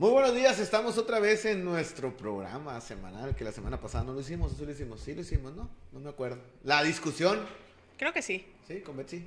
[0.00, 4.14] Muy buenos días, estamos otra vez en nuestro programa semanal, que la semana pasada no
[4.14, 5.68] lo hicimos, sí lo hicimos, sí lo hicimos, ¿no?
[5.92, 6.38] No me acuerdo.
[6.64, 7.38] La discusión,
[7.98, 8.46] Creo que sí.
[8.66, 9.22] sí, con Betsy.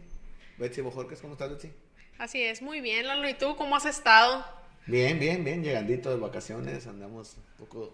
[0.58, 1.72] Betsy Bojorques, ¿cómo estás, Betsy?
[2.18, 3.30] Así es, muy bien, Lalo.
[3.30, 4.44] ¿Y tú cómo has estado?
[4.88, 7.94] Bien, bien, bien, llegandito de vacaciones, andamos un poco...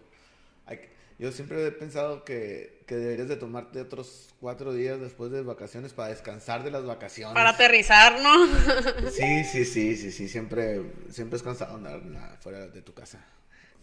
[0.65, 0.79] hay
[1.19, 5.91] Yo siempre he pensado que, que deberías de tomarte otros cuatro días después de vacaciones
[5.91, 7.33] para descansar de las vacaciones.
[7.33, 8.47] Para aterrizar, ¿no?
[9.11, 12.01] Sí, sí, sí, sí, sí, siempre, siempre es cansado andar
[12.41, 13.19] fuera de tu casa.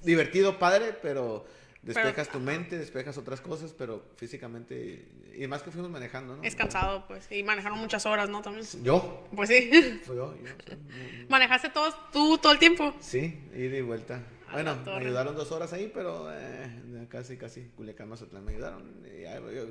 [0.03, 1.45] Divertido, padre, pero
[1.83, 6.43] despejas tu mente, despejas otras cosas, pero físicamente, y más que fuimos manejando, ¿no?
[6.43, 7.30] es cansado, pues.
[7.30, 8.41] Y manejaron muchas horas, ¿no?
[8.41, 8.66] También.
[8.83, 10.01] Yo, Pues sí.
[10.05, 12.95] fui yo, yo, sí, ¿Manejaste todo, tú todo el tiempo?
[13.01, 14.23] sí, ida y vuelta.
[14.53, 18.83] Bueno, me ayudaron dos horas ahí, pero eh, casi, casi, Culiacán, Mazatlán me ayudaron.
[19.07, 19.23] y
[19.55, 19.67] yo-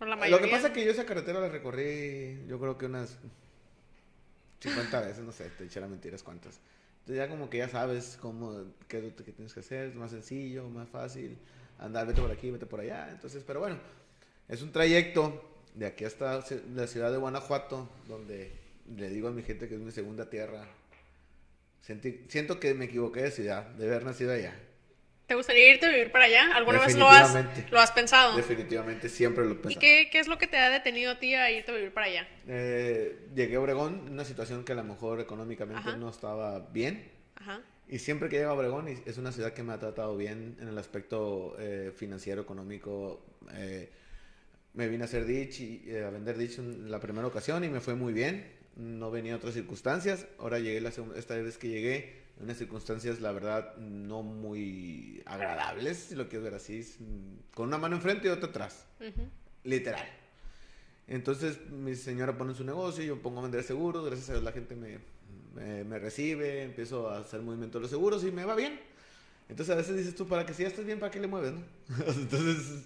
[0.00, 0.46] la Lo mayoría.
[0.46, 3.16] que pasa es que yo esa carretera la recorrí, yo creo que unas
[4.60, 6.58] 50 veces, no sé, te echara mentiras cuántas.
[7.00, 9.94] Entonces ya como que ya sabes cómo, qué es lo que tienes que hacer, es
[9.94, 11.36] más sencillo, más fácil,
[11.78, 13.10] andar, vete por aquí, vete por allá.
[13.10, 13.78] Entonces, pero bueno,
[14.48, 15.42] es un trayecto
[15.74, 16.42] de aquí hasta
[16.74, 18.52] la ciudad de Guanajuato, donde
[18.96, 20.66] le digo a mi gente que es mi segunda tierra.
[21.82, 24.54] Sentí- siento que me equivoqué de ciudad, de haber nacido allá.
[25.26, 26.54] ¿Te gustaría irte a vivir para allá?
[26.54, 27.36] ¿Alguna vez lo has,
[27.72, 28.36] lo has pensado?
[28.36, 29.80] Definitivamente siempre lo he ¿Y pensado.
[29.80, 32.06] qué, qué es lo que te ha detenido a ti a irte a vivir para
[32.06, 32.28] allá?
[32.46, 35.96] Eh, llegué a Obregón una situación que a lo mejor económicamente Ajá.
[35.96, 37.10] no estaba bien.
[37.36, 37.60] Ajá.
[37.88, 40.56] Y siempre que llego a Obregón y- es una ciudad que me ha tratado bien
[40.60, 43.24] en el aspecto eh, financiero, económico.
[43.54, 43.90] eh,
[44.74, 47.68] me vine a hacer ditch y eh, a vender ditch en la primera ocasión y
[47.68, 48.46] me fue muy bien.
[48.76, 50.26] No venía otras circunstancias.
[50.38, 55.22] Ahora llegué la segunda, esta vez que llegué en unas circunstancias, la verdad, no muy
[55.24, 56.98] agradables, si lo quieres ver así, es,
[57.54, 58.86] con una mano enfrente y otra atrás.
[59.64, 60.06] Literal.
[61.08, 64.52] Entonces mi señora pone su negocio, yo pongo a vender seguros, gracias a Dios la
[64.52, 64.98] gente me,
[65.54, 68.78] me, me recibe, empiezo a hacer movimiento de los seguros y me va bien.
[69.48, 71.52] Entonces a veces dices tú, para que si ya estás bien, ¿para qué le mueves?
[71.52, 71.62] no?
[72.08, 72.84] Entonces,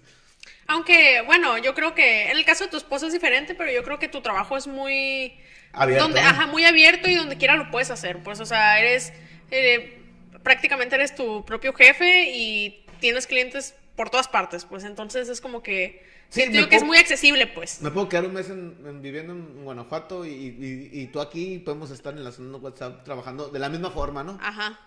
[0.67, 3.83] Aunque, bueno, yo creo que en el caso de tu esposo es diferente, pero yo
[3.83, 5.33] creo que tu trabajo es muy...
[5.73, 8.17] Abierto, Donde, ajá, muy abierto y donde quiera lo puedes hacer.
[8.23, 9.13] Pues, o sea, eres...
[9.51, 9.97] eh,
[10.43, 14.83] prácticamente eres tu propio jefe y tienes clientes por todas partes, pues.
[14.83, 16.03] Entonces es como que...
[16.29, 17.81] Sí, siento que es muy accesible, pues.
[17.81, 21.59] me puedo quedar un mes en- en viviendo en Guanajuato y, y- y tú aquí
[21.59, 24.39] podemos estar en la zona de WhatsApp trabajando de la misma forma, ¿no?
[24.41, 24.79] Ajá.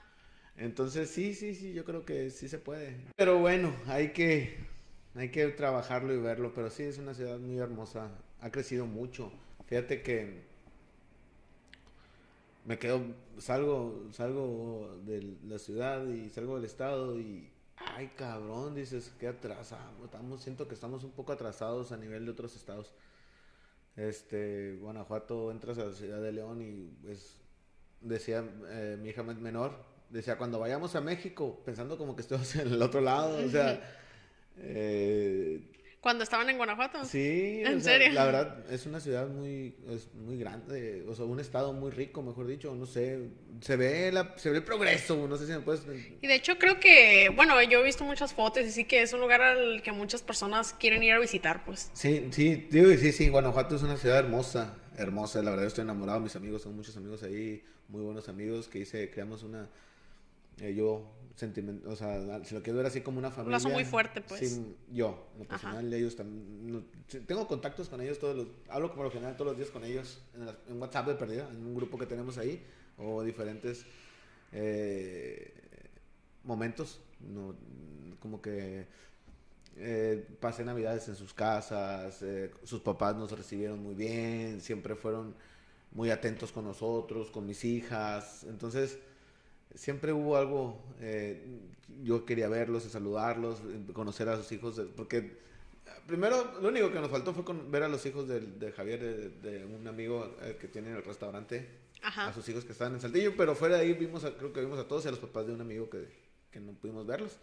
[0.57, 2.97] Entonces, sí, sí, sí, yo creo que sí se puede.
[3.17, 4.57] Pero bueno, hay que,
[5.15, 6.53] hay que trabajarlo y verlo.
[6.55, 8.11] Pero sí, es una ciudad muy hermosa.
[8.41, 9.33] Ha crecido mucho.
[9.67, 10.45] Fíjate que
[12.65, 13.03] me quedo,
[13.39, 20.05] salgo, salgo de la ciudad y salgo del estado y, ay, cabrón, dices, qué atrasado.
[20.05, 22.93] Estamos, siento que estamos un poco atrasados a nivel de otros estados.
[23.97, 27.37] Este, Guanajuato, entras a la ciudad de León y es,
[28.01, 29.77] decía eh, mi hija men- menor,
[30.11, 33.83] decía, cuando vayamos a México, pensando como que estamos en el otro lado, o sea,
[34.59, 35.61] eh,
[36.01, 37.05] Cuando estaban en Guanajuato.
[37.05, 38.13] sí, ¿En o sea, serio?
[38.13, 42.23] la verdad, es una ciudad muy, es muy grande, o sea, un estado muy rico,
[42.23, 43.31] mejor dicho, no sé,
[43.63, 45.83] se ve, la, se ve el progreso, no sé si me puedes...
[46.21, 49.13] Y de hecho creo que, bueno, yo he visto muchas fotos y sí que es
[49.15, 51.91] un lugar al que muchas personas quieren ir a visitar, pues.
[51.95, 56.21] Sí, sí, digo, sí, sí, Guanajuato es una ciudad hermosa, hermosa, la verdad estoy enamorado,
[56.21, 59.69] mis amigos, son muchos amigos ahí, muy buenos amigos, que hice, creamos una,
[60.61, 63.57] eh, yo, sentiment, o sea, si lo quiero ver así como una familia.
[63.59, 64.41] lazo muy fuerte, pues.
[64.51, 65.51] Sí, yo, en lo Ajá.
[65.51, 66.85] personal, ellos también, no-
[67.27, 70.21] tengo contactos con ellos todos los, hablo por lo general todos los días con ellos,
[70.35, 72.63] en, la- en WhatsApp de perdida, en un grupo que tenemos ahí,
[72.99, 73.85] o diferentes
[74.53, 75.53] eh,
[76.45, 77.55] momentos, no,
[78.21, 78.87] como que
[79.77, 85.35] eh, pasé navidades en sus casas, eh, sus papás nos recibieron muy bien, siempre fueron
[85.91, 88.99] muy atentos con nosotros, con mis hijas, entonces
[89.75, 91.43] siempre hubo algo, eh,
[92.03, 93.59] yo quería verlos, saludarlos,
[93.93, 95.37] conocer a sus hijos, de- porque
[96.07, 99.01] primero lo único que nos faltó fue con- ver a los hijos del- de, Javier,
[99.01, 101.69] de, de un amigo eh, que tiene el restaurante,
[102.03, 102.29] Ajá.
[102.29, 104.61] a sus hijos que estaban en Saltillo, pero fuera de ahí vimos, a- creo que
[104.61, 106.09] vimos a todos y a los papás de un amigo que,
[106.51, 107.39] que no pudimos verlos.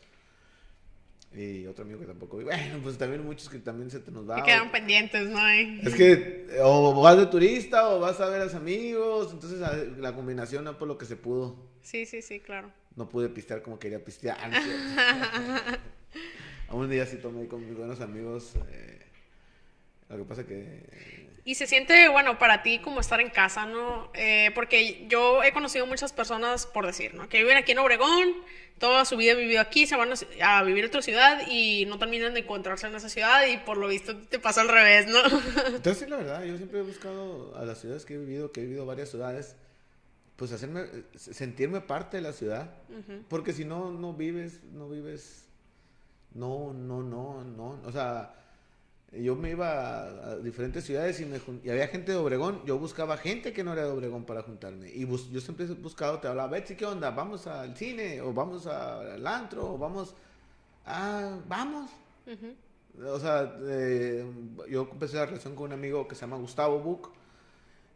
[1.34, 2.44] Y otro amigo que tampoco vi.
[2.44, 4.36] Bueno, pues también muchos que también se te nos va.
[4.38, 5.48] Que quedan pendientes, ¿no?
[5.50, 9.60] Es que o vas de turista o vas a ver a los amigos, entonces
[9.98, 11.71] la combinación no por lo que se pudo.
[11.84, 12.72] Sí, sí, sí, claro.
[12.96, 14.38] No pude pistear como quería pistear.
[16.70, 18.54] un día sí tomé con mis buenos amigos.
[18.72, 19.00] eh,
[20.10, 21.30] lo que pasa que...
[21.44, 24.12] Y se siente, bueno, para ti como estar en casa, ¿no?
[24.14, 27.28] Eh, porque yo he conocido muchas personas, por decir, ¿no?
[27.30, 28.36] Que viven aquí en Obregón,
[28.78, 31.86] toda su vida han vivido aquí, se van a, a vivir a otra ciudad y
[31.88, 35.08] no terminan de encontrarse en esa ciudad y por lo visto te pasa al revés,
[35.08, 35.20] ¿no?
[35.68, 38.60] Entonces, sí, la verdad, yo siempre he buscado a las ciudades que he vivido, que
[38.62, 39.56] he vivido varias ciudades,
[40.42, 42.72] pues hacerme, sentirme parte de la ciudad.
[43.30, 45.46] Porque si no, no vives, no vives,
[46.34, 47.80] no, no, no, no.
[47.86, 48.34] O sea,
[49.12, 52.66] yo me iba a, diferentes ciudades y, me, y había gente de Obregón.
[52.66, 54.90] Yo buscaba gente que no era de Obregón para juntarme.
[54.90, 57.12] Y yo siempre he buscado, te hablaba, Betsy, ¿qué onda?
[57.12, 58.20] ¿Vamos al cine?
[58.22, 59.76] ¿O vamos al antro?
[59.76, 60.16] ¿O vamos?
[60.88, 61.92] Ah, vamos.
[63.06, 64.26] O sea, eh,
[64.68, 67.12] yo empecé la relación con un amigo que se llama Gustavo Buc.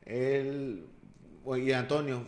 [0.06, 0.86] Él
[1.58, 2.24] y Antonio,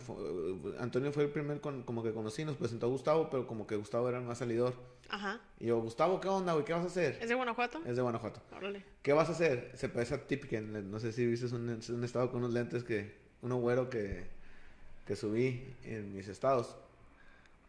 [0.78, 4.08] Antonio fue el primer como que conocí, nos presentó a Gustavo, pero como que Gustavo
[4.08, 4.74] era el más salidor.
[5.08, 5.40] Ajá.
[5.58, 6.64] Y yo, Gustavo, ¿qué onda, güey?
[6.64, 7.18] ¿Qué vas a hacer?
[7.20, 7.80] ¿Es de Guanajuato?
[7.84, 8.40] Es de Guanajuato.
[8.56, 8.84] Órale.
[9.02, 9.72] ¿Qué vas a hacer?
[9.74, 13.16] Se parece a Tipken, no sé si viste un, un estado con unos lentes que,
[13.42, 14.26] uno güero que,
[15.06, 16.76] que subí en mis estados.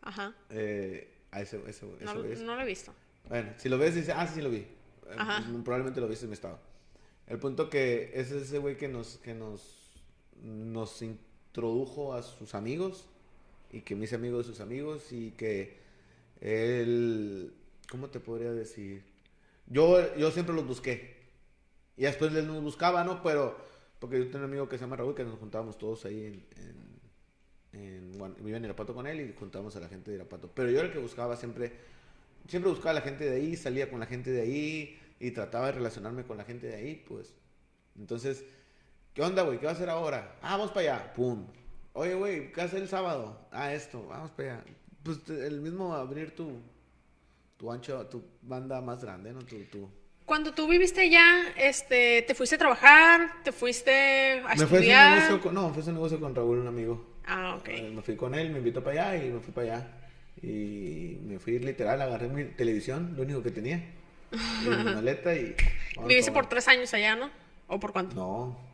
[0.01, 0.33] Ajá.
[0.49, 2.93] Eh, a ese, ese, no, no, lo he visto.
[3.27, 4.65] Bueno, si lo ves, dice, ah, sí, lo vi.
[5.17, 5.43] Ajá.
[5.49, 6.59] Pues, probablemente lo viste en mi estado.
[7.27, 10.01] El punto que ese es ese güey que nos, que nos,
[10.41, 11.01] nos
[11.49, 13.05] introdujo a sus amigos
[13.71, 15.77] y que mis amigos de sus amigos y que
[16.41, 17.53] él,
[17.89, 19.03] ¿cómo te podría decir?
[19.67, 21.17] Yo, yo siempre los busqué.
[21.97, 23.21] Y después él nos buscaba, ¿no?
[23.21, 23.57] Pero,
[23.99, 26.25] porque yo tengo un amigo que se llama Raúl, que nos juntábamos todos ahí
[27.73, 30.49] en, en, bueno, vivía en Irapato con él y juntábamos a la gente de Irapato.
[30.53, 31.73] Pero yo era el que buscaba siempre,
[32.47, 35.67] siempre buscaba a la gente de ahí, salía con la gente de ahí y trataba
[35.67, 37.33] de relacionarme con la gente de ahí, pues.
[37.97, 38.45] Entonces,
[39.13, 39.59] ¿Qué onda, güey?
[39.59, 40.35] ¿Qué vas a hacer ahora?
[40.41, 41.13] Ah, vamos para allá.
[41.13, 41.45] Pum.
[41.93, 43.47] Oye, güey, ¿qué hacer el sábado?
[43.51, 44.63] Ah, esto, vamos para allá.
[45.03, 46.61] Pues el mismo abrir tu,
[47.57, 49.39] tu ancho, tu banda más grande, ¿no?
[49.39, 49.89] Tu, tu...
[50.25, 53.43] Cuando tú viviste allá, este, ¿te fuiste a trabajar?
[53.43, 55.09] ¿Te fuiste a me estudiar?
[55.09, 57.15] Fui negocio con, no, fue a negocio con Raúl, un amigo.
[57.25, 57.67] Ah, ok.
[57.69, 59.87] Eh, me fui con él, me invitó para allá y me fui para allá.
[60.43, 63.83] Y me fui literal, agarré mi televisión, lo único que tenía.
[64.63, 65.55] Y mi maleta y...
[66.05, 67.31] Viviste por tres años allá, ¿no?
[67.67, 68.15] ¿O por cuánto?
[68.15, 68.68] No,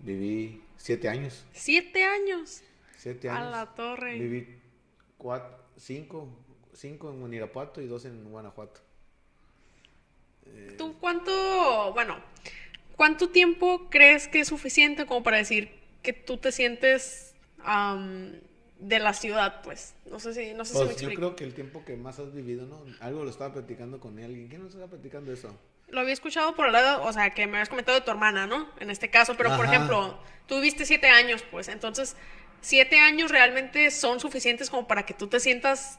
[0.00, 1.44] Viví siete años.
[1.52, 2.62] ¿Siete años?
[2.96, 3.46] Siete años.
[3.46, 4.18] A la torre.
[4.18, 4.58] Viví
[5.16, 6.28] cuatro, cinco,
[6.72, 8.80] cinco en Irapuato y dos en Guanajuato.
[10.76, 12.16] ¿Tú cuánto, bueno,
[12.96, 15.70] cuánto tiempo crees que es suficiente como para decir
[16.02, 17.34] que tú te sientes
[18.78, 19.94] de la ciudad, pues?
[20.10, 22.18] No sé si, no sé si pues me Yo creo que el tiempo que más
[22.18, 22.82] has vivido, ¿no?
[23.00, 24.48] Algo lo estaba platicando con alguien.
[24.48, 25.54] ¿Quién nos estaba platicando eso?
[25.90, 28.46] Lo había escuchado por el lado, o sea, que me habías comentado de tu hermana,
[28.46, 28.68] ¿no?
[28.80, 32.16] En este caso, pero por ejemplo, tú viviste siete años, pues, entonces,
[32.60, 35.98] siete años realmente son suficientes como para que tú te sientas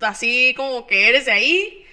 [0.00, 1.84] así como que eres de ahí.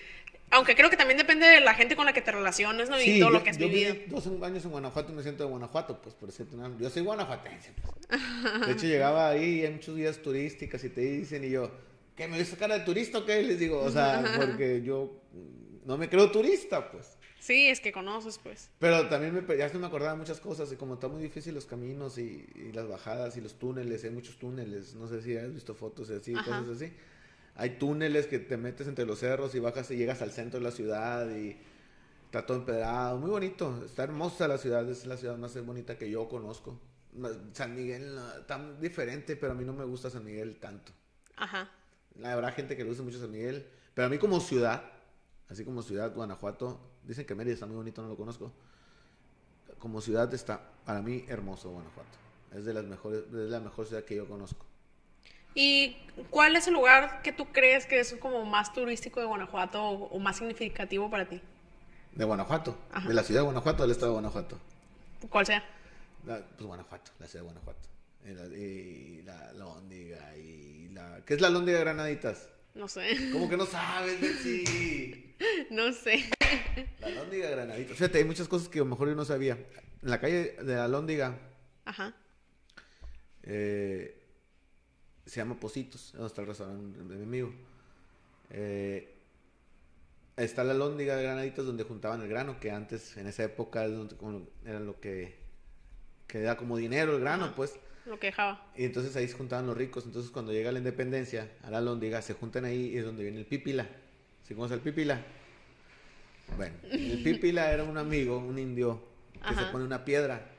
[0.52, 3.00] Aunque creo que también depende de la gente con la que te relaciones, ¿no?
[3.00, 3.94] y todo lo que has yo vivido.
[3.94, 6.58] Viví dos años en Guanajuato y me siento de Guanajuato, pues, por cierto.
[6.80, 8.66] Yo soy guanajuatense, pues.
[8.66, 11.70] De hecho, llegaba ahí y hay muchos días turísticas y te dicen, y yo,
[12.16, 13.44] ¿qué me ves cara de turista o qué?
[13.44, 15.22] Les digo, o sea, porque yo
[15.90, 17.18] no me creo turista, pues.
[17.40, 18.70] Sí, es que conoces, pues.
[18.78, 21.66] Pero también me, ya se me acordaba muchas cosas, y como está muy difícil los
[21.66, 25.74] caminos y, las bajadas y los túneles, hay muchos túneles, no sé si has visto
[25.74, 26.94] fotos y así, cosas así.
[27.56, 30.64] Hay túneles que te metes entre los cerros y bajas y llegas al centro de
[30.64, 31.58] la ciudad y
[32.26, 36.08] está todo empedrado, muy bonito, está hermosa la ciudad, es la ciudad más bonita que
[36.08, 36.80] yo conozco.
[37.54, 38.16] San Miguel
[38.46, 40.92] tan diferente, pero a mí no me gusta San Miguel tanto.
[41.36, 41.68] Ajá.
[42.24, 43.66] Habrá gente que le gusta mucho San Miguel,
[43.96, 44.99] pero a mí como ciudad,
[45.50, 48.52] así como ciudad, Guanajuato, dicen que Mérida está muy bonito, no lo conozco.
[49.80, 52.18] Como ciudad está, para mí, hermoso Guanajuato.
[52.56, 54.66] Es de las mejores, es la mejor ciudad que yo conozco.
[55.56, 55.98] ¿Y
[56.30, 60.20] cuál es el lugar que tú crees que es como más turístico de Guanajuato o,
[60.20, 61.42] más significativo para ti?
[62.14, 62.78] De Guanajuato,
[63.08, 64.58] de la ciudad de Guanajuato, del estado de Guanajuato.
[65.30, 65.64] ¿Cuál sea?
[66.26, 67.90] pues Guanajuato, la ciudad de Guanajuato.
[68.26, 71.22] Y la, y la Lóndiga y la...
[71.26, 72.50] ¿Qué es la Lóndiga de Granaditas?
[72.80, 73.30] No sé.
[73.34, 75.36] ¿Cómo que no sabes, Betsy?
[75.70, 76.24] no sé.
[77.02, 77.94] La Lóndiga Granadita.
[77.94, 79.58] Fíjate, hay muchas cosas que a lo mejor yo no sabía.
[80.02, 81.38] En la calle de la Lóndiga.
[81.84, 82.16] Ajá.
[83.44, 84.24] Eh,
[85.26, 87.54] se llama Positos, donde está el restaurante de mi amigo.
[88.50, 89.14] Eh,
[90.38, 94.80] está la Lóndiga de Granaditas donde juntaban el grano, que antes, en esa época, era
[94.80, 95.38] lo que,
[96.28, 97.78] que da como dinero el grano, pues.
[98.10, 98.66] Lo que dejaba.
[98.76, 100.04] Y entonces ahí se juntaban los ricos.
[100.06, 103.38] Entonces cuando llega la independencia, a la Lóndiga, se juntan ahí y es donde viene
[103.38, 103.88] el pipila.
[104.48, 105.24] ¿Sí conoces el pipila?
[106.58, 109.00] Bueno, el pipila era un amigo, un indio,
[109.48, 110.50] que se pone una piedra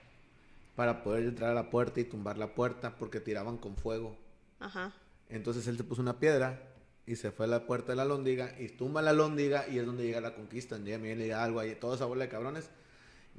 [0.76, 4.16] para poder entrar a la puerta y tumbar la puerta porque tiraban con fuego.
[4.60, 4.92] Ajá.
[5.28, 6.62] Entonces él se puso una piedra
[7.04, 9.86] y se fue a la puerta de la lóndiga y tumba la lóndiga y es
[9.86, 10.78] donde llega la conquista.
[10.78, 12.70] Llega Miguel y algo ahí, toda esa bola de cabrones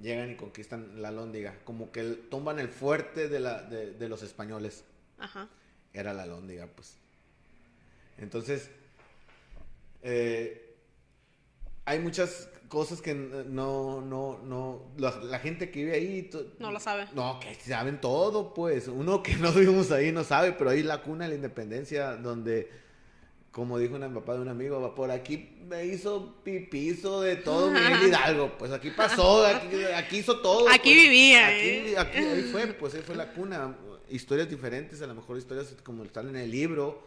[0.01, 1.55] llegan y conquistan la Lóndiga.
[1.63, 4.83] Como que tumban el fuerte de, la, de, los españoles.
[5.19, 5.47] Ajá.
[5.93, 6.95] Era la Lóndiga, pues.
[8.17, 8.69] Entonces,
[10.03, 10.75] eh,
[11.85, 16.29] hay muchas cosas que no, no, no, la, la gente que vive ahí...
[16.59, 17.07] No lo sabe.
[17.13, 18.87] No, que saben todo, pues.
[18.87, 22.69] Uno que no vivimos ahí no sabe, pero ahí la cuna de la independencia, donde,
[23.51, 28.03] como dijo un papá de un amigo, por aquí me hizo pipizo de todo Miguel
[28.07, 28.57] Hidalgo.
[28.57, 30.69] Pues aquí pasó, aquí, aquí hizo todo.
[30.69, 31.03] Aquí pues.
[31.03, 31.95] vivía, Aquí, ¿eh?
[31.97, 33.75] aquí- ahí fue, pues ahí fue la cuna.
[34.09, 37.05] Historias diferentes, a lo mejor historias como están en el libro,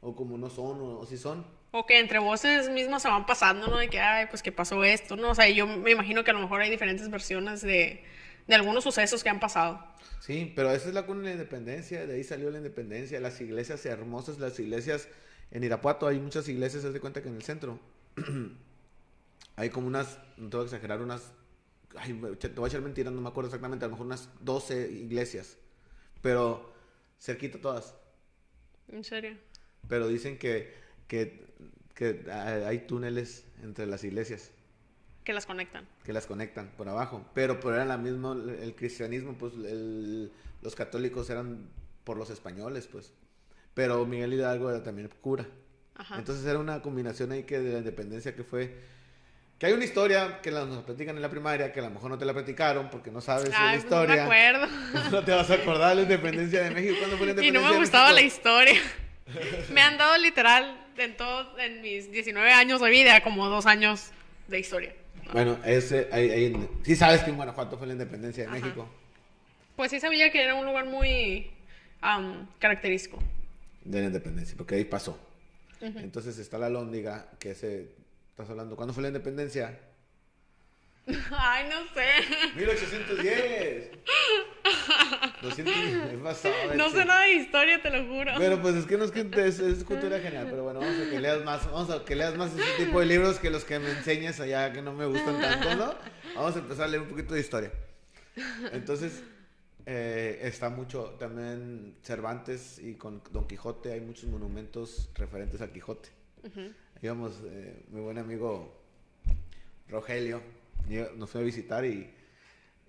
[0.00, 1.46] o como no son, o, o sí son.
[1.70, 3.78] O que entre voces mismas se van pasando, ¿no?
[3.78, 5.30] De que, ay, pues que pasó esto, ¿no?
[5.30, 8.02] O sea, yo me imagino que a lo mejor hay diferentes versiones de,
[8.46, 9.82] de algunos sucesos que han pasado.
[10.20, 13.40] Sí, pero esa es la cuna de la independencia, de ahí salió la independencia, las
[13.40, 15.08] iglesias hermosas, las iglesias
[15.52, 17.78] en Irapuato, hay muchas iglesias, haz de cuenta que en el centro
[19.56, 21.32] hay como unas, no te voy a exagerar, unas,
[21.96, 24.90] ay, te voy a echar mentiras, no me acuerdo exactamente, a lo mejor unas 12
[24.90, 25.56] iglesias,
[26.22, 26.72] pero
[27.20, 27.94] cerquita todas,
[28.88, 29.36] En serio.
[29.88, 30.74] pero dicen que,
[31.06, 31.44] que,
[31.94, 34.50] que hay túneles entre las iglesias
[35.24, 35.86] Que las conectan.
[36.04, 37.24] que las conectan por abajo.
[37.34, 40.32] Pero, pero era la misma, el cristianismo, pues el-
[40.62, 41.68] los católicos eran
[42.04, 43.12] por los españoles, pues.
[43.74, 45.46] Pero Miguel Hidalgo era también cura.
[45.96, 46.16] Ajá.
[46.18, 48.92] Entonces era una combinación ahí que de la independencia que fue...
[49.58, 52.10] Que hay una historia que la- nos platican en la primaria, que a lo mejor
[52.10, 54.24] no te la platicaron porque no sabes Ay, la pues no me historia.
[54.24, 54.66] acuerdo.
[55.12, 56.96] no te vas a acordar de la independencia de México.
[56.98, 58.80] ¿Cuándo fue la Y independencia no me de gustaba la historia.
[59.72, 64.10] me han dado literal en todo, en mis 19 años de vida, como dos años
[64.48, 64.94] de historia.
[65.32, 68.58] Bueno, ese, ahí, ahí- sí sabes que en Guanajuato fue la independencia de Ajá.
[68.58, 68.88] México.
[69.76, 71.50] Pues sí sabía que era un lugar muy
[72.00, 73.22] am, característico.
[73.84, 75.18] De la independencia, porque ahí pasó.
[75.80, 77.94] Entonces está la Lóndiga, que se...
[78.30, 78.76] ¿Estás hablando?
[78.76, 79.78] ¿Cuándo fue la independencia?
[81.32, 82.56] Ay, no sé.
[82.56, 83.90] 1810.
[85.42, 88.32] 200 es pasado, No sé nada de historia, te lo juro.
[88.38, 91.10] Pero pues es que no es que es, es cultura general, pero bueno, vamos a
[91.10, 93.80] que leas más, vamos a que leas más ese tipo de libros que los que
[93.80, 95.94] me enseñes allá que no me gustan tanto, ¿no?
[96.36, 97.72] Vamos a empezar a leer un poquito de historia.
[98.72, 99.22] Entonces,
[99.86, 106.08] eh, está mucho también Cervantes y con Don Quijote hay muchos monumentos referentes a Quijote.
[107.44, 108.80] Eh, mi buen amigo
[109.88, 110.40] Rogelio
[111.16, 112.10] nos fue a visitar y,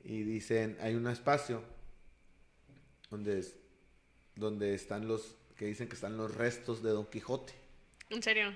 [0.04, 1.64] y dicen, hay un espacio
[3.10, 3.56] donde, es-
[4.36, 7.54] donde están los, que dicen que están los restos de Don Quijote.
[8.10, 8.54] En serio.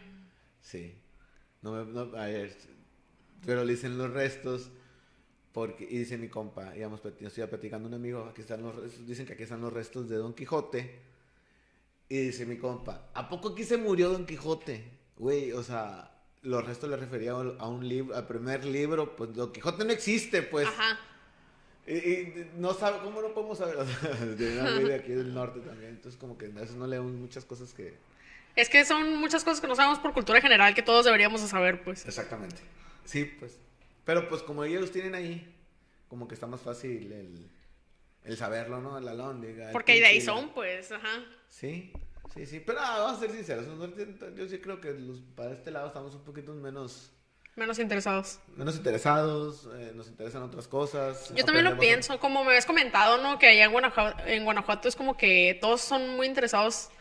[0.61, 0.95] Sí.
[1.61, 2.55] No me, no, a ver,
[3.45, 4.69] pero le dicen los restos
[5.57, 9.07] porque, y dice mi compa, íbamos, yo estoy platicando un amigo, aquí están los restos,
[9.07, 10.99] dicen que aquí están los restos de Don Quijote.
[12.09, 14.83] Y dice mi compa, ¿a poco aquí se murió Don Quijote?
[15.17, 16.11] Güey, o sea,
[16.43, 20.43] los restos le refería a un libro, al primer libro, pues Don Quijote no existe,
[20.43, 20.67] pues.
[20.67, 20.99] Ajá.
[21.87, 23.77] Y, y no sabe, ¿cómo no podemos saber?
[23.79, 26.85] O sea, de una de aquí del norte también, entonces como que a veces no
[26.85, 27.97] leemos muchas cosas que...
[28.55, 31.47] Es que son muchas cosas que no sabemos por cultura general que todos deberíamos de
[31.47, 32.05] saber, pues.
[32.05, 32.61] Exactamente.
[33.05, 33.57] Sí, pues.
[34.07, 35.53] Pero pues como ellos los tienen ahí,
[36.07, 37.51] como que está más fácil el,
[38.23, 38.97] el saberlo, ¿no?
[39.01, 39.69] La lóndiga.
[39.73, 41.25] Porque de ahí son, pues, ajá.
[41.49, 41.91] Sí,
[42.33, 42.61] sí, sí.
[42.65, 43.65] Pero ah, vamos a ser sinceros.
[44.37, 47.11] Yo sí creo que los, para este lado estamos un poquito menos,
[47.57, 48.39] Menos interesados.
[48.55, 51.33] menos interesados, eh, nos interesan otras cosas.
[51.35, 53.37] Yo también lo pienso, como me habías comentado, ¿no?
[53.37, 56.91] Que allá en Guanajuato, en Guanajuato es como que todos son muy interesados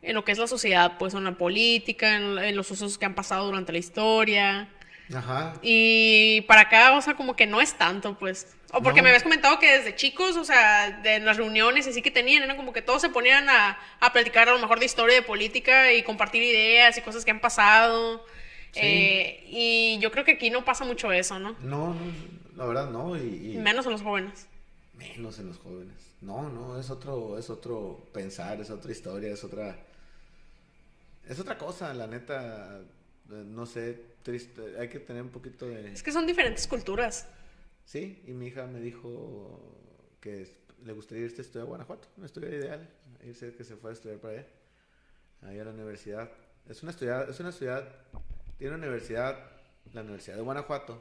[0.00, 3.04] en lo que es la sociedad, pues en la política, en, en los usos que
[3.06, 4.68] han pasado durante la historia.
[5.14, 5.54] Ajá.
[5.62, 8.56] Y para acá, o sea, como que no es tanto, pues.
[8.72, 9.04] O porque No.
[9.04, 12.42] me habías comentado que desde chicos, o sea, de en las reuniones así que tenían,
[12.42, 15.22] era como que todos se ponían a, a platicar a lo mejor de historia, de
[15.22, 18.24] política y compartir ideas y cosas que han pasado.
[18.72, 18.80] Sí.
[18.82, 21.56] Eh, y yo creo que aquí no pasa mucho eso, ¿no?
[21.60, 21.96] No, no,
[22.56, 23.16] la verdad no.
[23.16, 24.48] Y, y Menos en los jóvenes.
[24.94, 25.94] menos en los jóvenes.
[26.20, 29.76] No, no, es otro, es otro pensar, es otra historia, es otra...
[31.28, 32.80] Es otra cosa, la neta,
[33.30, 35.92] eh, no sé, triste, hay que tener un poquito de...
[35.92, 37.28] Es que son diferentes culturas.
[37.84, 39.60] Sí, y mi hija me dijo
[40.20, 40.48] que
[40.84, 42.90] le gustaría irse a estudiar a Guanajuato, una estudia ideal,
[43.24, 44.46] irse que se fuera a estudiar para allá,
[45.42, 46.28] ahí a la universidad.
[46.68, 47.88] Es una ciudad, es una ciudad,
[48.58, 49.38] tiene una universidad,
[49.92, 51.00] la Universidad de Guanajuato,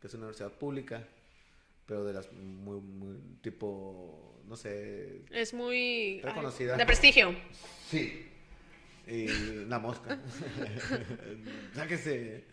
[0.00, 1.06] que es una universidad pública,
[1.86, 6.20] pero de las muy, muy tipo, no sé, Es muy...
[6.20, 6.72] Reconocida.
[6.72, 7.32] ay, de prestigio.
[7.88, 8.28] Sí.
[9.06, 9.28] Y
[9.64, 10.18] una mosca.
[11.74, 12.44] Sáquese.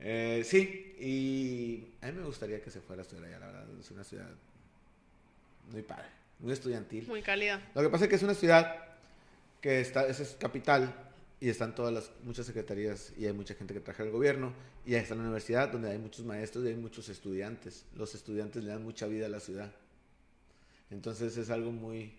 [0.00, 3.66] Eh, sí, y a mí me gustaría que se fuera a estudiar allá, la verdad.
[3.80, 4.28] Es una ciudad
[5.70, 6.06] muy padre,
[6.38, 7.06] muy estudiantil.
[7.06, 7.70] Muy cálida.
[7.74, 8.76] Lo que pasa es que es una ciudad
[9.60, 10.94] que está, es capital
[11.40, 14.52] y están todas las, muchas secretarías y hay mucha gente que trabaja en el gobierno
[14.84, 17.84] y ahí está la universidad donde hay muchos maestros y hay muchos estudiantes.
[17.96, 19.72] Los estudiantes le dan mucha vida a la ciudad.
[20.90, 22.12] Entonces es algo muy,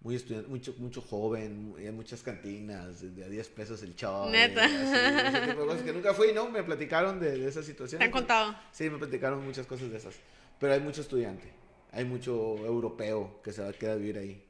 [0.00, 4.30] muy estudiante, mucho, mucho joven, hay muchas cantinas, de a 10 pesos el show.
[4.30, 4.64] Neta.
[4.64, 6.48] así, ese tipo de cosas que nunca fui, ¿no?
[6.48, 7.98] Me platicaron de, de esa situación.
[7.98, 8.54] ¿Te han contado?
[8.70, 10.14] Sí, me platicaron muchas cosas de esas.
[10.60, 11.52] Pero hay mucho estudiante,
[11.92, 14.44] hay mucho europeo que se va a quedar a vivir ahí.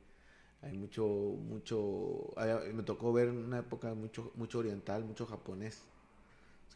[0.61, 5.83] Hay mucho, mucho, hay- me tocó ver en una época mucho, mucho oriental, mucho japonés.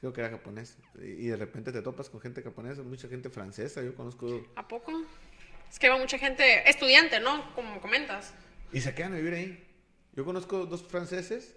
[0.00, 0.76] Creo que era japonés.
[0.97, 3.83] Y de repente te topas con gente japonesa, mucha gente francesa.
[3.83, 4.93] Yo conozco ¿A poco?
[5.71, 7.55] Es que va mucha gente, estudiante, ¿no?
[7.55, 8.35] Como comentas.
[8.73, 9.64] Y se quedan a vivir ahí.
[10.14, 11.55] Yo conozco dos franceses.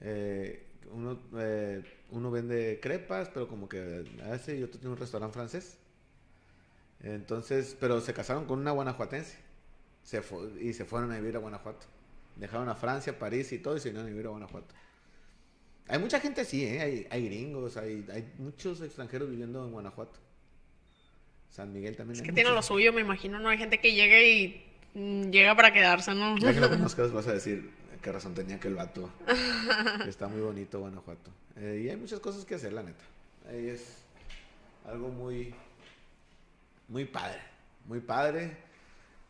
[0.00, 5.34] eh, uno, eh, uno vende crepas, pero como que hace, y otro tiene un restaurante
[5.34, 5.76] francés.
[7.02, 9.36] Entonces, pero se casaron con una guanajuatense.
[10.02, 11.86] Se fu- y se fueron a vivir a Guanajuato.
[12.36, 14.74] Dejaron a Francia, París y todo y se vinieron a vivir a Guanajuato.
[15.88, 16.80] Hay mucha gente así, ¿eh?
[16.80, 20.18] hay, hay gringos, hay, hay muchos extranjeros viviendo en Guanajuato.
[21.50, 22.16] San Miguel también.
[22.20, 23.48] Es que tiene lo suyo, me imagino, ¿no?
[23.50, 26.36] Hay gente que llega y llega para quedarse, ¿no?
[26.38, 27.70] Ya que lo conozcas vas a decir
[28.02, 29.10] qué razón tenía que el vato.
[30.06, 31.30] Está muy bonito Guanajuato.
[31.56, 33.04] Eh, y hay muchas cosas que hacer, la neta.
[33.50, 33.98] Ahí es
[34.86, 35.54] algo muy,
[36.88, 37.40] muy padre.
[37.86, 38.56] Muy padre.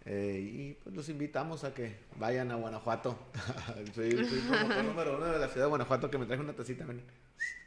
[0.06, 3.18] Eh, y pues los invitamos a que vayan a Guanajuato.
[3.94, 6.84] soy, soy promotor número uno de la ciudad de Guanajuato que me traje una tacita,
[6.86, 7.02] ven,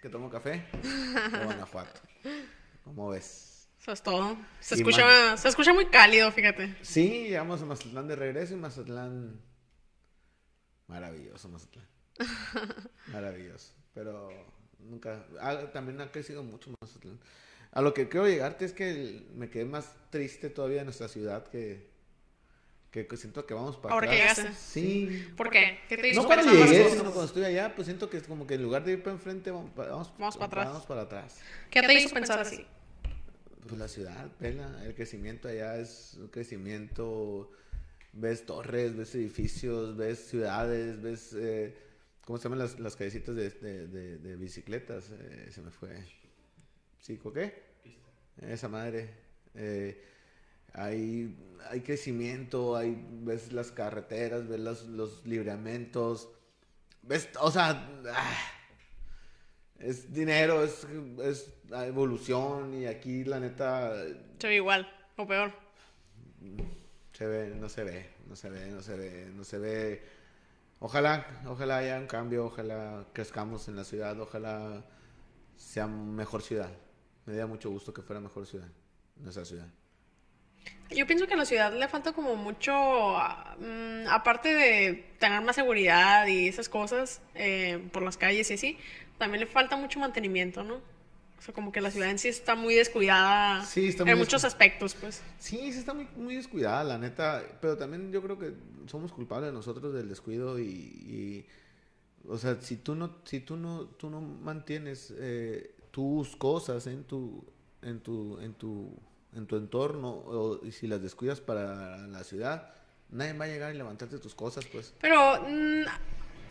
[0.01, 0.65] que tomo café.
[1.31, 1.99] De Guanajuato.
[2.83, 3.52] ¿Cómo ves?
[3.83, 4.37] Eso es todo.
[4.61, 6.73] Se Y escucha, se escucha muy cálido, fíjate.
[6.81, 9.41] Sí, llegamos a Mazatlán de regreso y Mazatlán.
[10.87, 11.85] Maravilloso, Mazatlán.
[13.07, 13.73] Maravilloso.
[13.93, 14.29] Pero
[14.79, 15.25] nunca.
[15.41, 17.19] ah, también ha crecido mucho Mazatlán.
[17.73, 21.45] A lo que quiero llegarte es que me quedé más triste todavía de nuestra ciudad
[21.47, 21.91] que.
[22.89, 24.37] que que siento que vamos para Ahora que atrás.
[24.37, 24.57] llegaste.
[24.61, 25.27] Sí.
[25.35, 25.79] ¿Por qué?
[25.89, 28.47] ¿Qué te hizo No cuando llegué, sino cuando estoy allá, pues siento que es como
[28.47, 30.67] que en lugar de ir para enfrente, vamos, vamos, Vamos para atrás.
[30.67, 31.41] Vamos para atrás.
[31.69, 32.65] ¿Qué te hizo pensar así?
[33.67, 37.49] Pues la ciudad, pela, el crecimiento allá es un crecimiento,
[38.11, 41.73] ves torres, ves edificios, ves ciudades, ves, eh,
[42.25, 45.11] ¿cómo se llaman las, las callecitas de, de- de- de bicicletas?
[45.11, 45.95] Eh, se me fue.
[46.99, 47.53] ¿Sí, ¿con qué?
[48.41, 49.09] Esa madre.
[49.55, 50.03] Eh,
[50.73, 51.37] hay,
[51.69, 56.29] hay crecimiento, hay, ves las carreteras, ves los, los libramentos,
[57.03, 58.37] ves, o sea, ah,
[59.79, 60.87] es dinero, es,
[61.23, 63.93] es evolución y aquí la neta
[64.39, 65.51] Se ve igual, o peor.
[67.13, 70.03] se ve, no se ve, no se ve, no se ve, no se ve.
[70.79, 74.83] Ojalá, ojalá haya un cambio, ojalá crezcamos en la ciudad, ojalá
[75.55, 76.71] sea mejor ciudad.
[77.25, 78.67] Me daría mucho gusto que fuera mejor ciudad,
[79.15, 79.67] nuestra ciudad.
[80.89, 85.55] Yo pienso que a la ciudad le falta como mucho, mm, aparte de tener más
[85.55, 88.77] seguridad y esas cosas eh, por las calles y así,
[89.17, 90.81] también le falta mucho mantenimiento, ¿no?
[91.43, 94.45] O sea, como que la ciudad en sí está muy descuidada Sí, está en muchos
[94.45, 95.21] aspectos, pues.
[95.39, 97.43] Sí, sí está muy, muy descuidada, la neta.
[97.59, 98.53] Pero también yo creo que
[98.87, 101.45] somos culpables nosotros del descuido y, y,
[102.29, 107.03] o sea, si tú no, si tú no, tú no mantienes eh, tus cosas en
[107.03, 107.43] tu,
[107.81, 108.97] en tu, en tu,
[109.35, 112.73] en tu entorno o, y si las descuidas para la ciudad,
[113.09, 114.93] nadie va a llegar y levantarte tus cosas, pues.
[115.01, 115.83] Pero mm,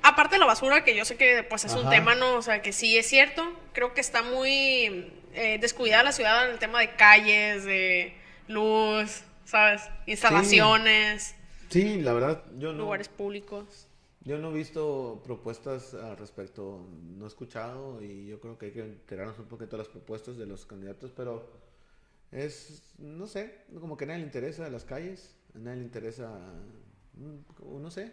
[0.02, 2.36] aparte de la basura, que yo sé que pues es un tema, ¿no?
[2.36, 6.52] O sea, que sí es cierto, creo que está muy eh, descuidada la ciudad en
[6.52, 8.14] el tema de calles, de
[8.48, 9.82] luz, ¿sabes?
[10.06, 11.34] Instalaciones,
[11.70, 12.80] Sí, la verdad, yo no.
[12.80, 13.88] lugares públicos.
[14.24, 16.86] Yo no he visto propuestas al respecto,
[17.16, 20.36] no he escuchado y yo creo que hay que enterarnos un poquito de las propuestas
[20.36, 21.50] de los candidatos, pero
[22.30, 26.28] es, no sé, como que a nadie le interesa las calles, a nadie le interesa,
[27.14, 28.12] mm, no sé,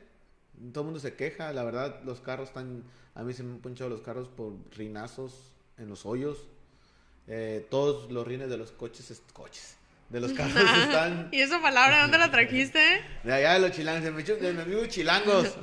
[0.74, 2.84] todo el mundo se queja, la verdad los carros están,
[3.15, 5.34] a mí se me han punchado los carros por rinazos
[5.78, 6.48] en los hoyos,
[7.28, 9.76] eh, todos los rines de los coches, coches,
[10.10, 12.80] de los carros están ¿Y esa palabra dónde la trajiste?
[13.24, 15.56] de allá de los chilangos, de chu- de mis amigos chilangos.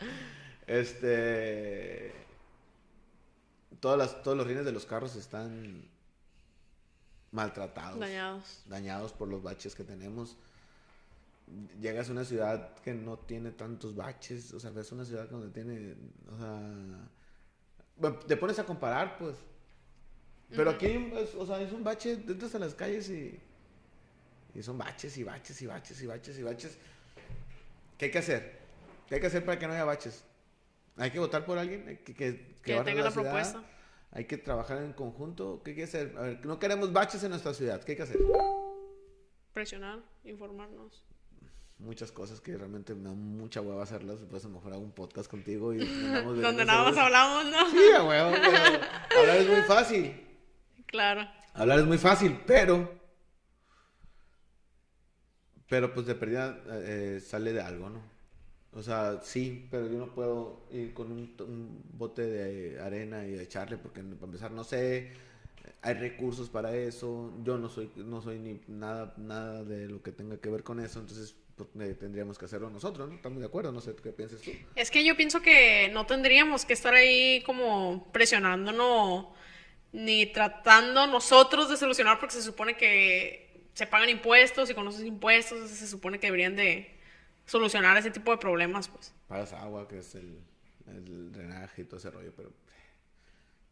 [0.66, 2.12] este.
[3.80, 5.84] Todas las, todos los rines de los carros están
[7.30, 8.62] maltratados, Dañados.
[8.66, 10.36] dañados por los baches que tenemos.
[11.80, 15.48] Llegas a una ciudad que no tiene tantos baches, o sea, ves una ciudad donde
[15.50, 15.94] tiene,
[16.28, 17.08] o sea,
[17.96, 19.36] bueno, te pones a comparar, pues.
[20.50, 23.38] Pero aquí, es- o sea, es un bache, entras a las calles y,
[24.54, 26.78] y son baches y baches y baches y baches y baches.
[27.98, 28.58] ¿Qué hay que hacer?
[29.08, 30.24] ¿Qué hay que hacer para que no haya baches?
[30.96, 33.24] Hay que votar por alguien hay que, que, Que barra tenga la ciudad.
[33.30, 33.64] propuesta.
[34.12, 35.62] Hay que trabajar en conjunto.
[35.62, 36.14] ¿Qué hay que hacer?
[36.16, 37.82] A ver, no queremos baches en nuestra ciudad.
[37.84, 38.18] ¿Qué hay que hacer?
[39.52, 41.04] Presionar, informarnos.
[41.78, 44.20] Muchas cosas que realmente me dan mucha hueva hacerlas.
[44.30, 45.78] Pues a lo mejor hago un podcast contigo y
[46.42, 47.70] Donde nada más hablamos, ¿no?
[47.70, 48.30] Sí, a huevo,
[49.08, 50.20] pero hablar es muy fácil.
[50.86, 51.28] Claro.
[51.54, 52.90] Hablar es muy fácil, pero
[55.68, 58.00] Pero pues de perdida eh, sale de algo, ¿no?
[58.72, 63.34] O sea, sí, pero yo no puedo ir con un, un bote de arena y
[63.38, 65.12] echarle porque para empezar no sé,
[65.82, 70.12] hay recursos para eso, yo no soy no soy ni nada nada de lo que
[70.12, 71.34] tenga que ver con eso, entonces
[71.98, 73.14] tendríamos que hacerlo nosotros, ¿no?
[73.14, 74.50] Estamos de acuerdo, no sé qué piensas tú.
[74.74, 79.28] Es que yo pienso que no tendríamos que estar ahí como presionándonos
[79.92, 85.02] ni tratando nosotros de solucionar porque se supone que se pagan impuestos y con esos
[85.02, 86.94] impuestos se supone que deberían de
[87.46, 89.14] solucionar ese tipo de problemas, pues.
[89.28, 90.38] Pagas agua, que es el,
[90.88, 92.52] el drenaje y todo ese rollo, pero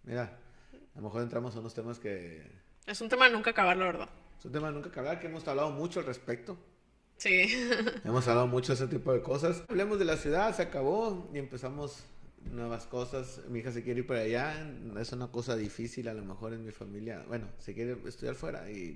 [0.04, 0.38] mira,
[0.94, 2.50] a lo mejor entramos a unos temas que...
[2.86, 4.08] Es un tema de nunca acabar, la verdad.
[4.38, 6.56] Es un tema de nunca acabar, que hemos hablado mucho al respecto.
[7.24, 7.46] Sí.
[8.04, 9.62] hemos hablado mucho de ese tipo de cosas.
[9.70, 12.04] Hablemos de la ciudad, se acabó y empezamos
[12.52, 13.40] nuevas cosas.
[13.48, 14.70] Mi hija se quiere ir para allá.
[15.00, 17.24] Es una cosa difícil a lo mejor en mi familia.
[17.26, 18.94] Bueno, se quiere estudiar fuera y,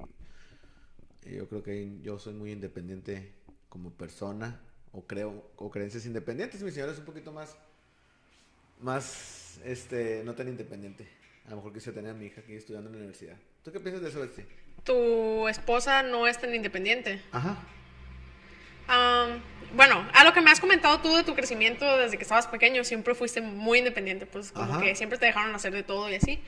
[1.25, 3.33] y yo creo que yo soy muy independiente
[3.71, 4.61] como persona
[4.93, 6.63] o creo o creencias independientes.
[6.63, 7.57] Mi señora es un poquito más
[8.79, 11.09] más este no tan independiente.
[11.47, 13.37] A lo mejor quise tener a mi hija aquí estudiando en la universidad.
[13.65, 14.43] ¿Tú qué piensas de eso, Betsy?
[14.85, 17.23] Tu esposa no es tan independiente.
[17.33, 17.67] Ajá.
[18.89, 19.41] Am,
[19.75, 22.85] bueno, a lo que me has comentado tú de tu crecimiento desde que estabas pequeño,
[22.85, 24.83] siempre fuiste muy independiente, pues como Ajá.
[24.83, 26.41] que siempre te dejaron hacer de todo y así.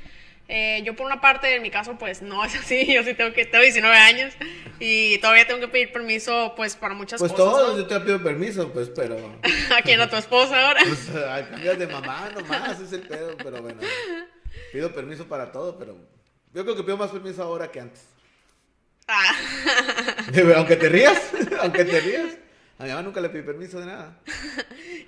[0.52, 3.32] Eh, yo por una parte, en mi caso, pues no es así, yo sí tengo
[3.32, 4.34] que, tengo 19 años
[4.80, 7.44] y todavía tengo que pedir permiso, pues para muchas Pues cosas.
[7.46, 7.82] todos, ¿no?
[7.82, 9.16] yo te pido permiso, pues, pero...
[9.76, 10.00] ¿A quién?
[10.00, 10.80] ¿A tu esposa ahora?
[10.82, 13.80] Pues ay, de mamá nomás, es el pedo, pero bueno.
[14.72, 15.96] Pido permiso para todo, pero...
[16.52, 18.02] Yo creo que pido más permiso ahora que antes.
[19.12, 19.34] Ah,
[20.56, 21.20] Aunque te rías,
[21.60, 22.36] aunque te rías.
[22.78, 24.16] A mi mamá nunca le pedí permiso de nada.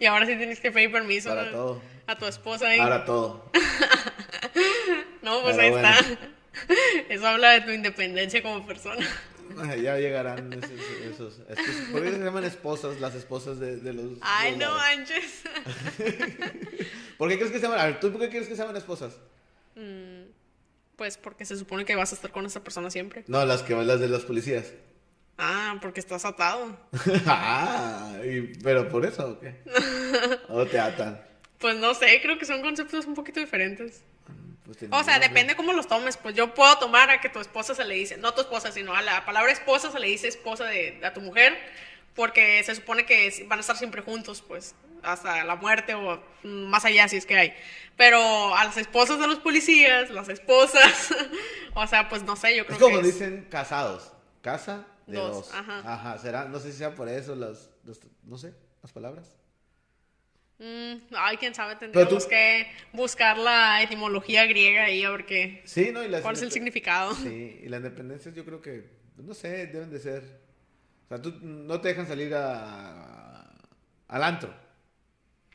[0.01, 1.51] y ahora sí tienes que pedir permiso Para ¿no?
[1.53, 1.83] todo.
[2.07, 2.67] a tu esposa.
[2.81, 3.51] Ahora todo.
[5.23, 5.88] no, pues Pero ahí bueno.
[5.88, 6.19] está.
[7.09, 9.07] Eso habla de tu independencia como persona.
[9.83, 11.41] Ya llegarán esos...
[11.49, 14.19] esos, ¿Por qué se llaman esposas, las esposas de, de los...
[14.23, 15.43] Ay, no manches.
[17.19, 17.81] ¿Por qué crees que se llaman...
[17.81, 19.15] A ver, ¿tú por qué quieres que se llaman esposas?
[20.97, 23.25] Pues porque se supone que vas a estar con esa persona siempre.
[23.27, 24.73] No, las que las de los policías.
[25.39, 26.77] Ah, porque estás atado.
[27.27, 29.57] ah, y- pero por eso, ¿o qué?
[30.49, 31.21] ¿O te atan?
[31.59, 34.03] Pues no sé, creo que son conceptos un poquito diferentes.
[34.65, 36.17] Pues te O sea, depende cómo los tomes.
[36.17, 38.95] Pues yo puedo tomar a que tu esposa se le dice, no tu esposa, sino
[38.95, 41.57] a la palabra esposa se le dice esposa de, a tu mujer,
[42.15, 46.85] porque se supone que van a estar siempre juntos, pues, hasta la muerte o más
[46.85, 47.55] allá si es que hay.
[47.97, 51.15] Pero a las esposas de los policías, las esposas,
[51.75, 54.12] o sea, pues no sé, yo creo Es como que es- dicen casados.
[54.41, 55.55] Casa de Dos, dos.
[55.55, 55.83] ajá.
[55.85, 56.19] Ajá.
[56.19, 59.37] será, no sé si sea por eso las, los- no sé, las palabras.
[60.59, 65.62] Mm, ay, quién sabe, tendríamos tú- que buscar la etimología griega ahí a ver qué,
[65.65, 66.05] Sí, ¿no?
[66.05, 67.15] Y las cuál es el significado.
[67.15, 70.41] Sí, y las independencias yo creo que, no sé, deben de ser.
[71.07, 73.43] O sea, tú no te dejan salir a,
[74.09, 74.55] al antro.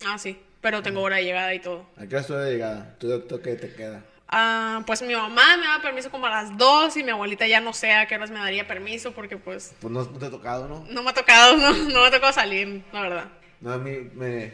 [0.05, 1.88] Ah, sí, pero tengo hora de llegada y todo.
[1.97, 2.95] ¿A qué hora es tu hora de llegada?
[2.99, 4.03] ¿Tú, tú qué te queda?
[4.29, 7.62] Ah, pues mi mamá me da permiso como a las 2 y mi abuelita ya
[7.62, 10.29] no sé a qué horas me daría permiso porque pues Pues no, no te ha
[10.29, 10.86] tocado, ¿no?
[10.89, 13.31] no me ha tocado, no, no me ha tocado salir, la verdad.
[13.62, 14.51] No, a mí me...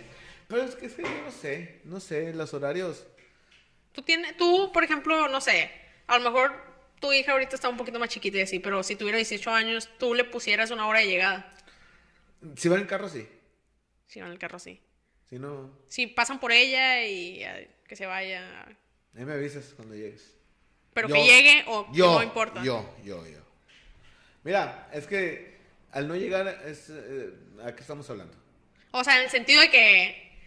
[0.47, 3.07] Pero es que sí, yo no sé, no sé, los horarios...
[3.93, 5.71] Tú tienes, tú, por ejemplo, no sé,
[6.07, 6.53] a lo mejor
[6.99, 9.89] tu hija ahorita está un poquito más chiquita y así, pero si tuviera 18 años,
[9.97, 11.53] tú le pusieras una hora de llegada.
[12.55, 13.27] Si van en carro, sí.
[14.07, 14.79] Si van en el carro así.
[15.33, 18.67] Si no, Si pasan por ella y ah, que se vaya,
[19.17, 20.37] ahí me avisas cuando llegues.
[20.93, 22.61] pero Yo- que llegue o que Yo, no importa.
[22.63, 23.39] Yo, yo, yo.
[24.43, 25.57] Mira, es que
[25.91, 27.33] al no llegar, es, eh,
[27.65, 28.35] ¿a qué estamos hablando?
[28.91, 30.37] O sea, en el sentido de que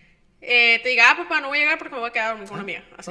[0.40, 2.48] eh, te diga, ah, papá, no voy a llegar porque me voy a quedar con
[2.48, 2.84] una amiga.
[2.96, 3.10] Así.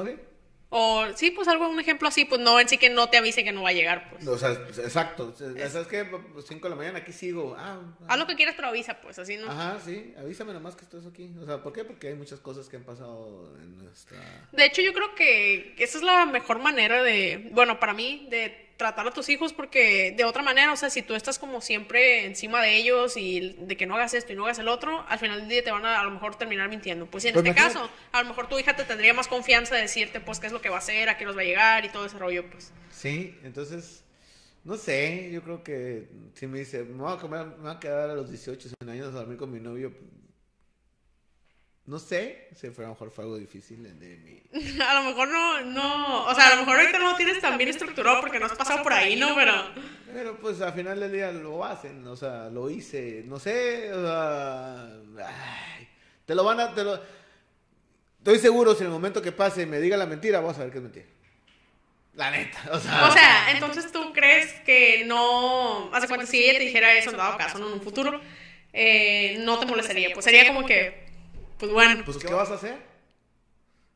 [0.77, 3.45] O sí, pues algo, un ejemplo así, pues no en sí que no te avise
[3.45, 4.27] que no va a llegar, pues.
[4.27, 5.33] O sea, exacto.
[5.37, 6.05] ¿Sabes qué?
[6.45, 7.55] 5 de la mañana, aquí sigo.
[7.57, 9.49] Ah, Haz lo que quieras, pero avisa, pues, así, ¿no?
[9.49, 10.13] Ajá, sí.
[10.19, 11.33] Avísame nomás que estás aquí.
[11.41, 11.85] O sea, ¿por qué?
[11.85, 14.17] Porque hay muchas cosas que han pasado en nuestra...
[14.51, 18.64] De hecho, yo creo que esa es la mejor manera de, bueno, para mí, de
[18.77, 22.25] tratar a tus hijos, porque de otra manera, o sea, si tú estás como siempre
[22.25, 25.17] encima de ellos y de que no hagas esto y no hagas el otro, al
[25.19, 27.05] final del día te van a a lo mejor terminar mintiendo.
[27.05, 27.73] Pues en Pues este imagínate.
[27.79, 30.53] caso, a lo mejor tu hija te tendría más confianza de decirte, pues, qué es
[30.53, 32.49] lo que va a hacer, a qué nos va a llegar y todo ese rollo,
[32.49, 32.73] pues.
[32.91, 34.03] Sí, entonces,
[34.63, 37.79] no sé, yo creo que si me dice, me voy a, comer- me voy a
[37.79, 39.93] quedar a los 18 años a dormir con mi novio,
[41.87, 44.41] no sé, si fue a lo mejor fue algo difícil de mi...
[44.81, 47.57] A lo mejor no, no, o sea, a lo mejor ahorita no lo tienes tan
[47.57, 49.35] bien estructurado porque no has pasado por ahí, ¿no?
[49.35, 49.53] Pero...
[50.11, 54.01] Pero pues al final del día lo hacen, o sea, lo hice, no sé, o
[54.01, 54.87] sea,
[55.27, 55.87] ay,
[56.25, 56.99] te lo van a, te lo...
[58.17, 60.53] Estoy seguro si en el momento que pase y me diga la mentira, voy a
[60.55, 61.05] saber que es mentira.
[62.15, 63.07] La neta, o sea.
[63.07, 65.93] O sea, entonces tú crees que no.
[65.93, 67.67] Hace cuenta, si ella te dijera eso en dado caso, ¿no?
[67.67, 68.21] en un futuro,
[68.71, 70.09] eh, no te molestaría.
[70.13, 71.04] Pues sería como que.
[71.59, 72.03] Pues bueno.
[72.05, 72.77] Pues, ¿qué vas a hacer?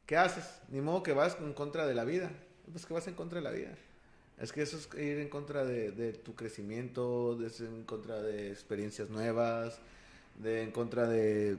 [0.06, 0.46] ¿Qué haces?
[0.70, 2.32] Ni modo que vas en contra de la vida.
[2.72, 3.76] Pues que vas en contra de la vida.
[4.40, 8.22] Es que eso es ir en contra de, de tu crecimiento, de ir en contra
[8.22, 9.80] de experiencias nuevas,
[10.36, 11.58] de en contra de,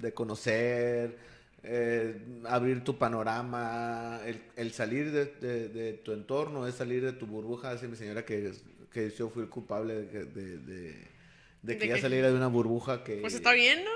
[0.00, 1.16] de conocer,
[1.62, 7.12] eh, abrir tu panorama, el, el salir de, de- de tu entorno, es salir de
[7.12, 7.72] tu burbuja.
[7.74, 8.52] Dice mi señora que,
[8.92, 11.16] que yo fui el culpable de que, de, de-
[11.62, 13.16] de que ¿De ella saliera de una burbuja que...
[13.20, 13.90] Pues está bien, ¿no?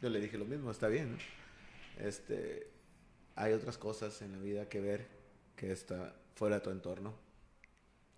[0.00, 1.12] Yo le dije lo mismo, está bien.
[1.12, 1.18] ¿no?
[2.06, 2.66] Este,
[3.36, 5.06] hay otras cosas en la vida que ver
[5.56, 7.14] que está fuera de tu entorno.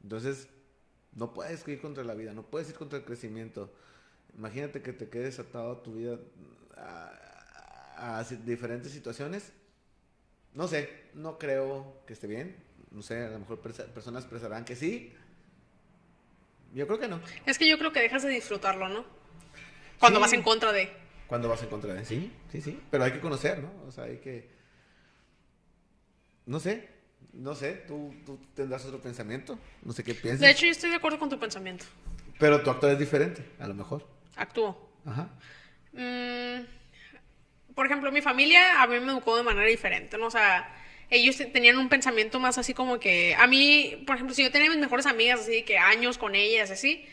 [0.03, 0.49] Entonces,
[1.15, 3.73] no puedes ir contra la vida, no puedes ir contra el crecimiento.
[4.37, 6.19] Imagínate que te quedes atado a tu vida
[6.77, 9.53] a, a si- diferentes situaciones.
[10.55, 12.57] No sé, no creo que esté bien.
[12.91, 15.13] No sé, a lo mejor personas pensarán que sí.
[16.75, 17.21] Yo creo que no.
[17.47, 19.05] Es que yo creo que dejas de disfrutarlo, ¿no?
[19.99, 20.23] Cuando Sí.
[20.23, 20.91] vas en contra de.
[21.33, 22.79] Cuando vas en contra de sí, sí, sí.
[22.91, 23.73] Pero hay que conocer, ¿no?
[23.89, 24.51] O sea, hay que.
[26.45, 26.91] No sé,
[27.33, 30.41] no sé, tú, tú tendrás otro pensamiento, no sé qué piensas.
[30.41, 31.87] De hecho, yo estoy de acuerdo con tu pensamiento.
[32.39, 34.07] Pero tu actor es diferente, a lo mejor.
[34.37, 34.91] Actúo.
[35.07, 35.31] Ajá.
[35.95, 36.67] Mm,
[37.75, 40.27] por ejemplo, mi familia a mí me educó de manera diferente, ¿no?
[40.27, 40.71] O sea,
[41.09, 44.51] ellos te- tenían un pensamiento más así como que, a mí, por ejemplo, si yo
[44.51, 47.07] tenía mis mejores amigas, así que años con ellas, así,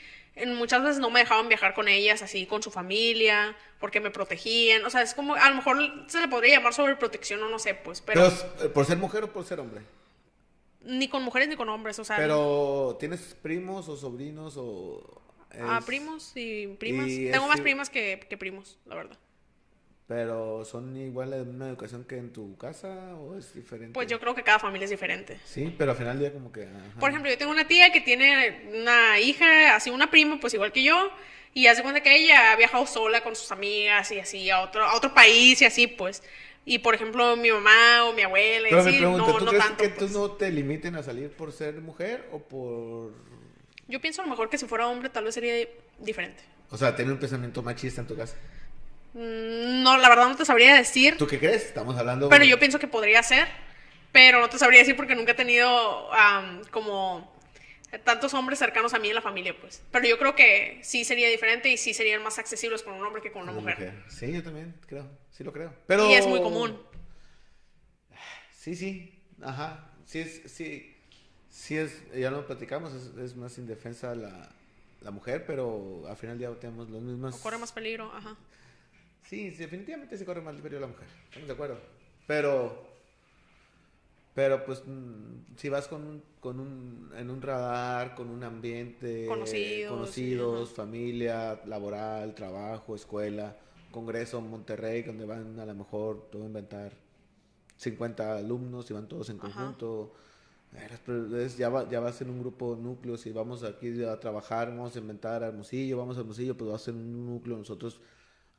[0.48, 4.86] muchas veces no me dejaban viajar con ellas, así, con su familia, porque me protegían,
[4.86, 7.74] o sea, es como, a lo mejor se le podría llamar sobreprotección o no sé,
[7.76, 9.82] pues, pero, Pero, eh, por ser mujer o por ser hombre.
[10.82, 15.22] ni con mujeres ni con hombres, o sea, Pero, ¿tienes primos o sobrinos o...?
[15.52, 17.08] a es- primos y primas.
[17.10, 19.18] y Tengo es más primas que, que primos, la verdad.
[20.10, 23.94] Pero, ¿son igual de una educación que en tu casa o es diferente?
[23.94, 25.40] Pues yo creo que cada familia es diferente.
[25.46, 26.64] Sí, pero al final del día como que...
[26.64, 27.00] ajá.
[27.00, 30.72] Por ejemplo, yo tengo una tía que tiene una hija, así una prima, pues igual
[30.72, 31.12] que yo,
[31.54, 34.84] y hace cuenta que ella ha viajado sola con sus amigas y así a otro,
[34.84, 36.24] a otro país y así, pues.
[36.66, 39.52] Y por ejemplo, mi mamá o mi abuela, y Pero me pregunto, no, ¿tú no
[39.52, 39.84] crees tanto.
[39.84, 40.12] que pues.
[40.12, 43.14] tú no te limiten a salir por ser mujer o por...
[43.88, 45.68] Yo pienso a lo mejor que si fuera hombre tal vez sería
[46.00, 46.42] diferente.
[46.72, 48.36] O sea, tener un pensamiento machista en tu casa.
[49.14, 51.66] Mm, No, la verdad no te sabría decir, ¿Tú qué crees?
[51.66, 52.30] Estamos hablando...
[52.30, 53.48] pero yo pienso que podría ser,
[54.12, 56.10] pero no te sabría decir porque nunca he tenido
[56.72, 57.38] como
[58.04, 59.82] tantos hombres cercanos a mí en la familia, pues.
[59.92, 63.22] Pero yo creo que sí sería diferente y sí serían más accesibles con un hombre
[63.22, 64.04] que con una Una mujer.
[64.10, 65.10] Sí, yo también creo.
[65.32, 65.74] Sí lo creo.
[65.88, 66.08] Pero...
[66.08, 66.80] Y es muy común.
[68.52, 69.24] Sí, sí.
[69.42, 69.90] Ajá.
[70.06, 70.42] Sí es...
[70.52, 70.96] Sí,
[71.50, 72.04] sí es...
[72.14, 72.94] Ya lo platicamos.
[72.94, 74.50] Es, es más indefensa la,
[75.02, 77.38] la mujer, pero al final del día tenemos los mismos...
[77.38, 78.36] Corre más peligro, ajá.
[79.30, 81.08] Sí, sí, definitivamente se corre más peligro la mujer.
[81.28, 81.78] Estamos de acuerdo.
[82.26, 82.90] Pero...
[84.34, 89.26] Pero pues mm, si vas con un, con un, en un radar, con un ambiente,
[89.28, 90.76] Conocidos, conocidos, ajá.
[90.76, 93.56] familia, laboral, trabajo, escuela,
[93.92, 96.94] congreso en Monterrey, donde van a lo mejor, a inventar,
[97.78, 100.14] 50 alumnos y van todos en conjunto.
[100.74, 104.20] Eres- ya, va, ya va a ser un grupo de núcleos y vamos aquí a
[104.20, 108.00] trabajar, vamos a inventar Hermosillo, vamos a Hermosillo, pues va a ser un núcleo nosotros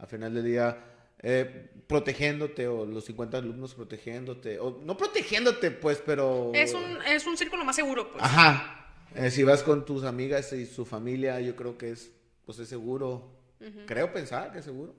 [0.00, 0.84] al final del día
[1.22, 6.50] eh, protegiéndote o los 50 alumnos protegiéndote, o no protegiéndote pues, pero...
[6.54, 8.24] Es un, es un círculo más seguro, pues.
[8.24, 8.76] Ajá.
[9.14, 12.12] Eh, si vas con tus amigas y su familia, yo creo que es,
[12.46, 13.38] pues es seguro.
[13.86, 14.94] Creo pensar que es seguro.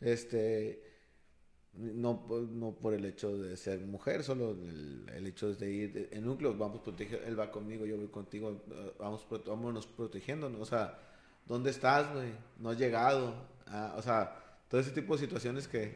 [0.00, 0.82] Este,
[1.74, 6.08] no, por- no por el hecho de ser mujer, solo el, el hecho de ir
[6.12, 10.60] en núcleos, vamos proteger, él va conmigo, yo voy contigo, eh, vamos, vámonos protegiéndonos.
[10.60, 10.98] O sea,
[11.46, 12.30] ¿dónde estás, güey?
[12.58, 13.53] No has llegado.
[13.66, 14.36] Ah, o sea,
[14.68, 15.94] todo ese tipo de situaciones que,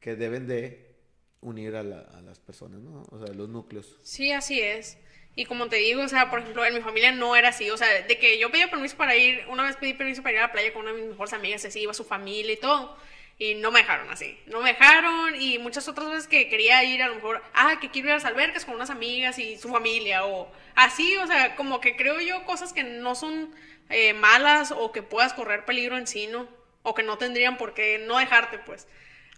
[0.00, 0.96] que deben de
[1.40, 3.04] unir a, la- a las personas, ¿no?
[3.10, 3.96] O sea, los núcleos.
[4.02, 4.98] Sí, así es.
[5.36, 7.70] Y como te digo, o sea, por ejemplo, en mi familia no era así.
[7.70, 10.38] O sea, de que yo pedía permiso para ir, una vez pedí permiso para ir
[10.38, 12.96] a la playa con una de mis mejores amigas, así iba su familia y todo.
[13.40, 14.38] Y no me dejaron así.
[14.46, 15.40] No me dejaron.
[15.40, 18.16] Y muchas otras veces que quería ir, a lo mejor, ah, que quiero ir a
[18.16, 20.26] las albercas con unas amigas y su familia.
[20.26, 23.54] O así, o sea, como que creo yo cosas que no son
[23.90, 26.48] eh, malas o que puedas correr peligro en sí, ¿no?
[26.82, 28.88] O que no tendrían por qué no dejarte, pues.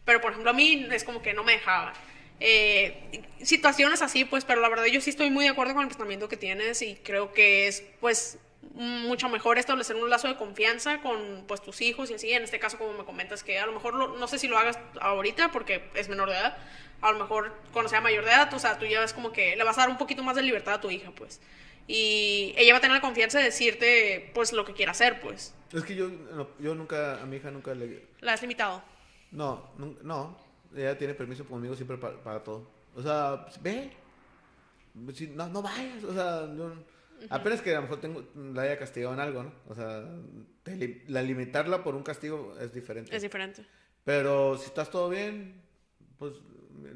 [0.04, 1.92] Pero, por ejemplo, a mí es como que no me dejaban.
[2.40, 5.88] Eh, situaciones así, pues, pero la verdad yo sí estoy muy de acuerdo con el
[5.88, 8.38] pensamiento que tienes y creo que es, pues,
[8.74, 12.32] mucho mejor establecer un lazo de confianza con, pues, tus hijos y así.
[12.32, 14.58] En este caso, como me comentas, que a lo mejor, lo- no sé si lo
[14.58, 16.56] hagas ahorita porque es menor de edad,
[17.00, 19.56] a lo mejor cuando sea mayor de edad, o sea, tú ya ves como que
[19.56, 21.40] le vas a dar un poquito más de libertad a tu hija, pues.
[21.86, 25.54] Y ella va a tener la confianza de decirte, pues, lo que quiera hacer, pues.
[25.72, 28.06] Es que yo, no, yo nunca, a mi hija nunca le...
[28.20, 28.82] La has limitado.
[29.32, 29.70] No,
[30.02, 30.36] no,
[30.76, 32.68] ella tiene permiso conmigo siempre para, para todo.
[32.94, 33.90] O sea, pues, ve,
[34.94, 36.74] no, no vayas, o sea, yo-
[37.28, 39.52] apenas que a lo mejor tengo, la haya castigado en algo, ¿no?
[39.68, 40.04] O sea,
[40.62, 43.14] te la limitarla por un castigo es diferente.
[43.14, 43.64] Es diferente.
[44.04, 45.62] Pero si estás todo bien,
[46.18, 46.34] pues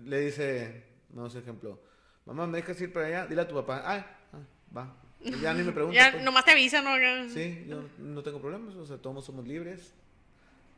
[0.05, 1.83] le dice, no sé, ejemplo,
[2.25, 3.27] mamá, ¿me dejas ir para allá?
[3.27, 4.39] Dile a tu papá, ah, ah,
[4.77, 4.97] va.
[5.41, 6.03] Ya ni me preguntas.
[6.05, 6.25] Ya pues.
[6.25, 7.29] nomás te avisan, ¿no?
[7.29, 9.95] Sí, yo no tengo problemas, o sea, todos somos libres.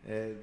[0.04, 0.37] Eh,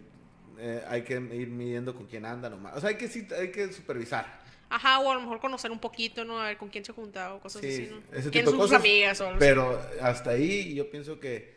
[0.60, 2.76] eh, hay que ir midiendo con quién anda nomás.
[2.76, 4.43] O sea, hay que, sí, hay que supervisar.
[4.76, 6.42] Ajá, o a lo mejor conocer un poquito, ¿no?
[6.42, 7.98] A ver con quién se junta o cosas Sí, así, ¿no?
[8.18, 8.70] ese ¿Quiénes tipo son cosas.
[8.82, 9.46] sus amigas o algo así?
[9.48, 11.54] Pero hasta ahí yo pienso que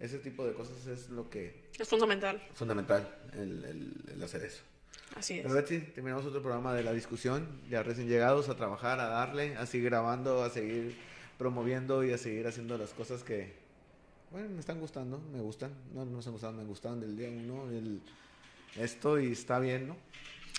[0.00, 2.42] ese tipo de cosas es lo que Es fundamental.
[2.50, 4.62] es fundamental, el, el- el hacer eso.
[5.14, 5.42] Así es.
[5.42, 9.54] Pero Betsy, terminamos otro programa de la discusión, ya recién llegados a trabajar, a darle,
[9.56, 10.96] a seguir grabando, a seguir
[11.38, 13.52] promoviendo y a seguir haciendo las cosas que,
[14.30, 17.28] bueno, me están gustando, me gustan, no, no me están gustando, me gustaron del día
[17.28, 18.00] uno, el,
[18.76, 19.96] esto y está bien, ¿no?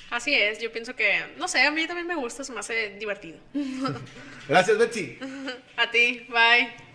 [0.09, 2.95] Así es, yo pienso que, no sé, a mí también me gusta, se me hace
[2.97, 3.39] divertido.
[4.47, 5.19] Gracias, Betsy.
[5.77, 6.86] a ti, bye.